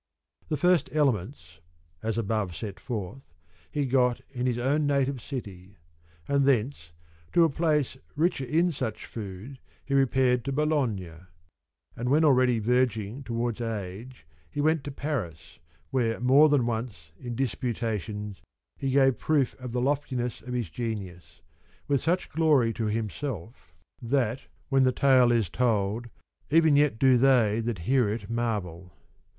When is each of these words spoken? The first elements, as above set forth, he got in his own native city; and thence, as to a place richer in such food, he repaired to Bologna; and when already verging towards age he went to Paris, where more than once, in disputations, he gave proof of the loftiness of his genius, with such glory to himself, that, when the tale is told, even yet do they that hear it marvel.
The 0.49 0.57
first 0.57 0.89
elements, 0.93 1.59
as 2.01 2.17
above 2.17 2.55
set 2.55 2.79
forth, 2.79 3.21
he 3.69 3.85
got 3.85 4.19
in 4.31 4.47
his 4.47 4.57
own 4.57 4.87
native 4.87 5.21
city; 5.21 5.77
and 6.27 6.43
thence, 6.47 6.91
as 7.27 7.33
to 7.33 7.43
a 7.43 7.51
place 7.51 7.97
richer 8.15 8.45
in 8.45 8.71
such 8.71 9.05
food, 9.05 9.59
he 9.85 9.93
repaired 9.93 10.43
to 10.45 10.51
Bologna; 10.51 11.11
and 11.95 12.09
when 12.09 12.25
already 12.25 12.57
verging 12.57 13.21
towards 13.21 13.61
age 13.61 14.25
he 14.49 14.59
went 14.59 14.83
to 14.85 14.91
Paris, 14.91 15.59
where 15.91 16.19
more 16.19 16.49
than 16.49 16.65
once, 16.65 17.11
in 17.19 17.35
disputations, 17.35 18.41
he 18.77 18.89
gave 18.89 19.19
proof 19.19 19.53
of 19.59 19.71
the 19.71 19.81
loftiness 19.81 20.41
of 20.41 20.55
his 20.55 20.71
genius, 20.71 21.41
with 21.87 22.01
such 22.01 22.31
glory 22.31 22.73
to 22.73 22.85
himself, 22.85 23.75
that, 24.01 24.45
when 24.69 24.81
the 24.83 24.91
tale 24.91 25.31
is 25.31 25.47
told, 25.47 26.09
even 26.49 26.75
yet 26.75 26.97
do 26.97 27.19
they 27.19 27.59
that 27.63 27.77
hear 27.85 28.09
it 28.09 28.31
marvel. 28.31 28.95